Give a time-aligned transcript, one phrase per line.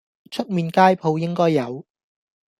[0.31, 1.85] 出面街舖應該有